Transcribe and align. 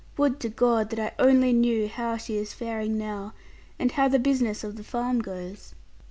Would 0.17 0.39
to 0.39 0.49
God 0.49 0.89
that 0.89 0.99
I 0.99 1.13
only 1.23 1.53
knew 1.53 1.87
how 1.87 2.17
she 2.17 2.35
is 2.35 2.55
faring 2.55 2.97
now, 2.97 3.35
and 3.77 3.91
how 3.91 4.07
the 4.07 4.17
business 4.17 4.63
of 4.63 4.75
the 4.75 4.83
farm 4.83 5.19
goes!' 5.21 5.75